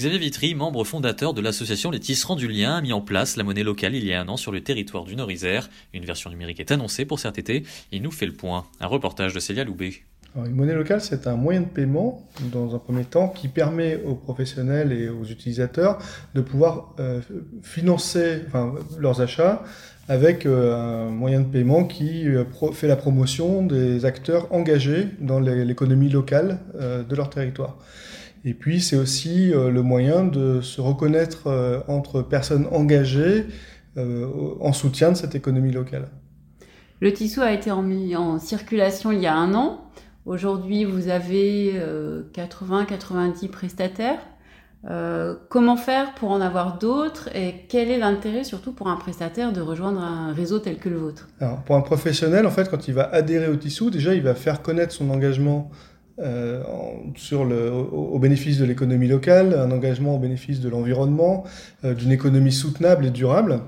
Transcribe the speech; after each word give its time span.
Xavier 0.00 0.18
Vitry, 0.18 0.54
membre 0.54 0.82
fondateur 0.84 1.34
de 1.34 1.42
l'association 1.42 1.90
Les 1.90 2.00
Tisserands 2.00 2.34
du 2.34 2.48
Lien, 2.48 2.76
a 2.76 2.80
mis 2.80 2.94
en 2.94 3.02
place 3.02 3.36
la 3.36 3.42
monnaie 3.44 3.62
locale 3.62 3.94
il 3.94 4.06
y 4.06 4.14
a 4.14 4.22
un 4.22 4.28
an 4.28 4.38
sur 4.38 4.50
le 4.50 4.62
territoire 4.62 5.04
du 5.04 5.14
Nord-Isère. 5.14 5.68
Une 5.92 6.06
version 6.06 6.30
numérique 6.30 6.58
est 6.58 6.72
annoncée 6.72 7.04
pour 7.04 7.18
cet 7.18 7.36
été. 7.38 7.64
Il 7.92 8.00
nous 8.00 8.10
fait 8.10 8.24
le 8.24 8.32
point. 8.32 8.64
Un 8.80 8.86
reportage 8.86 9.34
de 9.34 9.40
Célia 9.40 9.62
Loubet. 9.62 9.92
Une 10.36 10.54
monnaie 10.54 10.72
locale, 10.72 11.02
c'est 11.02 11.26
un 11.26 11.36
moyen 11.36 11.60
de 11.60 11.66
paiement, 11.66 12.26
dans 12.50 12.74
un 12.74 12.78
premier 12.78 13.04
temps, 13.04 13.28
qui 13.28 13.48
permet 13.48 14.00
aux 14.06 14.14
professionnels 14.14 14.90
et 14.90 15.10
aux 15.10 15.24
utilisateurs 15.24 15.98
de 16.34 16.40
pouvoir 16.40 16.94
euh, 16.98 17.20
financer 17.62 18.38
leurs 18.98 19.20
achats 19.20 19.62
avec 20.08 20.46
euh, 20.46 20.76
un 21.08 21.10
moyen 21.10 21.40
de 21.40 21.46
paiement 21.52 21.84
qui 21.84 22.26
euh, 22.26 22.44
fait 22.72 22.88
la 22.88 22.96
promotion 22.96 23.66
des 23.66 24.06
acteurs 24.06 24.50
engagés 24.50 25.08
dans 25.20 25.40
l'é- 25.40 25.66
l'économie 25.66 26.08
locale 26.08 26.58
de 26.74 27.14
leur 27.14 27.28
territoire. 27.28 27.76
Et 28.44 28.54
puis, 28.54 28.80
c'est 28.80 28.96
aussi 28.96 29.52
euh, 29.52 29.70
le 29.70 29.82
moyen 29.82 30.24
de 30.24 30.60
se 30.60 30.80
reconnaître 30.80 31.46
euh, 31.46 31.80
entre 31.88 32.22
personnes 32.22 32.66
engagées 32.72 33.46
euh, 33.96 34.26
en 34.60 34.72
soutien 34.72 35.12
de 35.12 35.16
cette 35.16 35.34
économie 35.34 35.72
locale. 35.72 36.08
Le 37.00 37.12
tissot 37.12 37.42
a 37.42 37.52
été 37.52 37.70
en, 37.70 37.82
mis 37.82 38.16
en 38.16 38.38
circulation 38.38 39.12
il 39.12 39.20
y 39.20 39.26
a 39.26 39.34
un 39.34 39.54
an. 39.54 39.84
Aujourd'hui, 40.26 40.84
vous 40.84 41.08
avez 41.08 41.80
80-90 42.34 43.48
prestataires. 43.48 44.20
Euh, 44.88 45.34
comment 45.50 45.76
faire 45.76 46.14
pour 46.14 46.30
en 46.30 46.40
avoir 46.40 46.78
d'autres 46.78 47.28
et 47.36 47.66
quel 47.68 47.90
est 47.90 47.98
l'intérêt 47.98 48.44
surtout 48.44 48.72
pour 48.72 48.88
un 48.88 48.96
prestataire 48.96 49.52
de 49.52 49.60
rejoindre 49.60 50.00
un 50.00 50.32
réseau 50.32 50.58
tel 50.58 50.78
que 50.78 50.88
le 50.88 50.96
vôtre? 50.96 51.28
Alors, 51.38 51.58
pour 51.62 51.76
un 51.76 51.82
professionnel, 51.82 52.46
en 52.46 52.50
fait, 52.50 52.70
quand 52.70 52.88
il 52.88 52.94
va 52.94 53.10
adhérer 53.12 53.48
au 53.48 53.56
Tissou, 53.56 53.90
déjà, 53.90 54.14
il 54.14 54.22
va 54.22 54.34
faire 54.34 54.62
connaître 54.62 54.94
son 54.94 55.10
engagement 55.10 55.70
euh, 56.22 56.62
au 57.92 58.18
bénéfice 58.18 58.58
de 58.58 58.64
l'économie 58.64 59.08
locale, 59.08 59.54
un 59.54 59.70
engagement 59.70 60.16
au 60.16 60.18
bénéfice 60.18 60.60
de 60.60 60.68
l'environnement, 60.68 61.44
euh, 61.84 61.94
d'une 61.94 62.12
économie 62.12 62.52
soutenable 62.52 63.06
et 63.06 63.10
durable. 63.10 63.60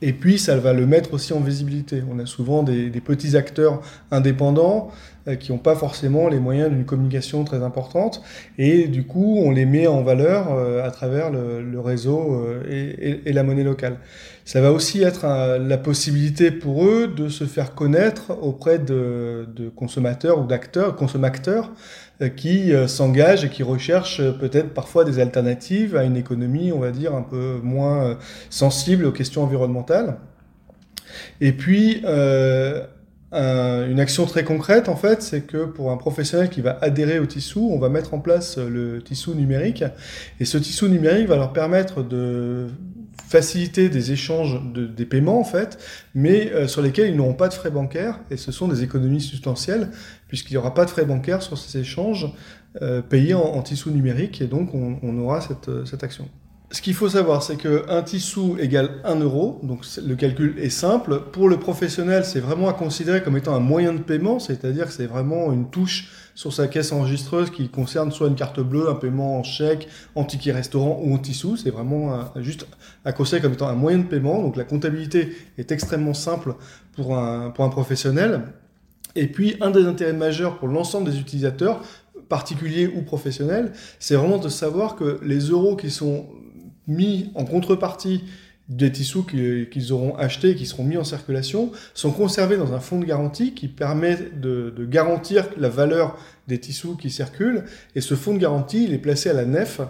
Et 0.00 0.12
puis, 0.12 0.38
ça 0.38 0.56
va 0.56 0.72
le 0.72 0.86
mettre 0.86 1.12
aussi 1.12 1.32
en 1.32 1.40
visibilité. 1.40 2.02
On 2.08 2.20
a 2.20 2.26
souvent 2.26 2.62
des, 2.62 2.90
petits 3.00 3.36
acteurs 3.36 3.80
indépendants 4.12 4.90
euh, 5.26 5.34
qui 5.34 5.50
n'ont 5.50 5.58
pas 5.58 5.74
forcément 5.74 6.28
les 6.28 6.38
moyens 6.38 6.70
d'une 6.70 6.84
communication 6.84 7.42
très 7.42 7.64
importante. 7.64 8.22
Et 8.58 8.86
du 8.86 9.04
coup, 9.04 9.38
on 9.44 9.50
les 9.50 9.66
met 9.66 9.88
en 9.88 10.02
valeur 10.02 10.52
euh, 10.52 10.86
à 10.86 10.92
travers 10.92 11.30
le, 11.30 11.80
réseau 11.80 12.32
euh, 12.32 13.20
et, 13.24 13.32
la 13.32 13.42
monnaie 13.42 13.64
locale. 13.64 13.96
Ça 14.44 14.60
va 14.60 14.72
aussi 14.72 15.02
être 15.02 15.26
la 15.58 15.76
possibilité 15.76 16.50
pour 16.50 16.86
eux 16.86 17.06
de 17.08 17.28
se 17.28 17.44
faire 17.44 17.74
connaître 17.74 18.32
auprès 18.40 18.78
de, 18.78 19.46
de 19.54 19.68
consommateurs 19.68 20.40
ou 20.40 20.46
d'acteurs, 20.46 20.96
consommateurs, 20.96 21.70
qui 22.26 22.72
euh, 22.72 22.88
s'engagent 22.88 23.44
et 23.44 23.48
qui 23.48 23.62
recherchent 23.62 24.20
euh, 24.20 24.32
peut-être 24.32 24.74
parfois 24.74 25.04
des 25.04 25.20
alternatives 25.20 25.96
à 25.96 26.02
une 26.04 26.16
économie, 26.16 26.72
on 26.72 26.80
va 26.80 26.90
dire, 26.90 27.14
un 27.14 27.22
peu 27.22 27.60
moins 27.62 28.04
euh, 28.04 28.14
sensible 28.50 29.04
aux 29.04 29.12
questions 29.12 29.42
environnementales. 29.44 30.16
Et 31.40 31.52
puis, 31.52 32.02
euh, 32.04 32.84
un- 33.30 33.88
une 33.88 34.00
action 34.00 34.24
très 34.26 34.42
concrète, 34.42 34.88
en 34.88 34.96
fait, 34.96 35.22
c'est 35.22 35.42
que 35.42 35.64
pour 35.66 35.90
un 35.92 35.96
professionnel 35.96 36.48
qui 36.48 36.60
va 36.60 36.78
adhérer 36.80 37.18
au 37.18 37.26
Tissou, 37.26 37.70
on 37.72 37.78
va 37.78 37.88
mettre 37.88 38.14
en 38.14 38.18
place 38.20 38.58
euh, 38.58 38.68
le 38.68 39.02
Tissou 39.02 39.34
numérique. 39.34 39.84
Et 40.40 40.44
ce 40.44 40.58
Tissou 40.58 40.88
numérique 40.88 41.28
va 41.28 41.36
leur 41.36 41.52
permettre 41.52 42.02
de 42.02 42.66
faciliter 43.26 43.88
des 43.88 44.12
échanges 44.12 44.60
de, 44.72 44.86
des 44.86 45.04
paiements, 45.04 45.38
en 45.38 45.44
fait, 45.44 45.78
mais 46.14 46.50
euh, 46.52 46.66
sur 46.66 46.82
lesquels 46.82 47.10
ils 47.10 47.16
n'auront 47.16 47.34
pas 47.34 47.48
de 47.48 47.54
frais 47.54 47.70
bancaires. 47.70 48.20
Et 48.30 48.36
ce 48.36 48.52
sont 48.52 48.68
des 48.68 48.82
économies 48.82 49.20
substantielles, 49.20 49.90
puisqu'il 50.28 50.54
n'y 50.54 50.58
aura 50.58 50.74
pas 50.74 50.84
de 50.84 50.90
frais 50.90 51.04
bancaires 51.04 51.42
sur 51.42 51.58
ces 51.58 51.78
échanges 51.78 52.32
euh, 52.82 53.02
payés 53.02 53.34
en, 53.34 53.60
Tissou 53.62 53.90
numérique. 53.90 54.40
Et 54.40 54.46
donc, 54.46 54.74
on, 54.74 54.98
on 55.02 55.18
aura 55.18 55.40
cette, 55.40 55.68
euh, 55.68 55.84
cette 55.84 56.04
action. 56.04 56.28
Ce 56.70 56.82
qu'il 56.82 56.92
faut 56.92 57.08
savoir, 57.08 57.42
c'est 57.42 57.56
qu'un 57.56 58.02
tissou 58.02 58.58
égale 58.60 59.00
1 59.04 59.20
euro, 59.20 59.58
donc 59.62 59.86
le 60.06 60.14
calcul 60.16 60.58
est 60.58 60.68
simple. 60.68 61.22
Pour 61.32 61.48
le 61.48 61.58
professionnel, 61.58 62.26
c'est 62.26 62.40
vraiment 62.40 62.68
à 62.68 62.74
considérer 62.74 63.22
comme 63.22 63.38
étant 63.38 63.54
un 63.54 63.60
moyen 63.60 63.94
de 63.94 64.00
paiement, 64.00 64.38
c'est-à-dire 64.38 64.86
que 64.86 64.92
c'est 64.92 65.06
vraiment 65.06 65.50
une 65.50 65.70
touche 65.70 66.10
sur 66.34 66.52
sa 66.52 66.68
caisse 66.68 66.92
enregistreuse 66.92 67.50
qui 67.50 67.70
concerne 67.70 68.12
soit 68.12 68.28
une 68.28 68.34
carte 68.34 68.60
bleue, 68.60 68.90
un 68.90 68.96
paiement 68.96 69.38
en 69.38 69.42
chèque, 69.42 69.88
en 70.14 70.24
ticket 70.24 70.52
restaurant 70.52 71.00
ou 71.02 71.14
en 71.14 71.18
tissou. 71.18 71.56
C'est 71.56 71.70
vraiment 71.70 72.30
juste 72.36 72.66
à 73.06 73.12
considérer 73.12 73.40
comme 73.40 73.54
étant 73.54 73.68
un 73.68 73.74
moyen 73.74 73.98
de 73.98 74.06
paiement. 74.06 74.42
Donc 74.42 74.56
la 74.56 74.64
comptabilité 74.64 75.34
est 75.56 75.72
extrêmement 75.72 76.12
simple 76.12 76.54
pour 76.94 77.16
un, 77.16 77.48
pour 77.48 77.64
un 77.64 77.70
professionnel. 77.70 78.42
Et 79.16 79.26
puis, 79.26 79.56
un 79.62 79.70
des 79.70 79.86
intérêts 79.86 80.12
majeurs 80.12 80.58
pour 80.58 80.68
l'ensemble 80.68 81.10
des 81.10 81.18
utilisateurs, 81.18 81.82
particuliers 82.28 82.86
ou 82.86 83.00
professionnels, 83.02 83.72
c'est 83.98 84.14
vraiment 84.14 84.36
de 84.36 84.50
savoir 84.50 84.96
que 84.96 85.18
les 85.22 85.38
euros 85.38 85.76
qui 85.76 85.90
sont 85.90 86.26
mis 86.88 87.30
en 87.34 87.44
contrepartie 87.44 88.24
des 88.68 88.92
tissus 88.92 89.22
qui- 89.22 89.66
qu'ils 89.70 89.92
auront 89.92 90.14
achetés, 90.16 90.54
qui 90.54 90.66
seront 90.66 90.84
mis 90.84 90.96
en 90.98 91.04
circulation, 91.04 91.72
sont 91.94 92.10
conservés 92.10 92.56
dans 92.56 92.74
un 92.74 92.80
fonds 92.80 92.98
de 92.98 93.06
garantie 93.06 93.54
qui 93.54 93.66
permet 93.66 94.18
de, 94.36 94.72
garantir 94.84 95.48
la 95.56 95.68
valeur 95.68 96.18
des 96.48 96.58
tissus 96.58 96.96
qui 97.00 97.10
circulent. 97.10 97.64
Et 97.94 98.00
ce 98.00 98.14
fonds 98.14 98.34
de 98.34 98.38
garantie, 98.38 98.84
il 98.84 98.92
est 98.92 98.98
placé 98.98 99.30
à 99.30 99.32
la 99.32 99.44
nef. 99.44 99.80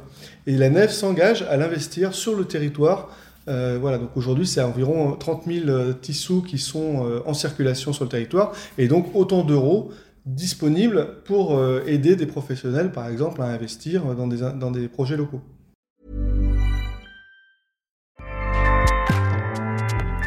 Et 0.47 0.57
la 0.57 0.71
nef 0.71 0.93
s'engage 0.93 1.43
à 1.43 1.57
l'investir 1.57 2.15
sur 2.15 2.37
le 2.37 2.45
territoire. 2.45 3.11
Euh, 3.49 3.79
voilà, 3.81 3.99
donc 3.99 4.11
aujourd'hui, 4.17 4.47
c'est 4.47 4.61
environ 4.61 5.13
30 5.13 5.45
000 5.47 5.69
euh, 5.69 5.93
tissus 5.93 6.43
qui 6.47 6.59
sont 6.59 7.07
euh, 7.07 7.21
en 7.27 7.35
circulation 7.35 7.93
sur 7.93 8.05
le 8.05 8.11
territoire. 8.11 8.53
Et 8.77 8.87
donc 8.87 9.15
autant 9.15 9.43
d'euros 9.43 9.91
disponibles 10.27 11.23
pour 11.25 11.59
aider 11.87 12.15
des 12.15 12.27
professionnels, 12.27 12.93
par 12.93 13.09
exemple, 13.09 13.41
à 13.41 13.47
investir 13.47 14.15
dans 14.15 14.27
des, 14.27 14.41
dans 14.61 14.71
des 14.71 14.87
projets 14.87 15.17
locaux. 15.17 15.41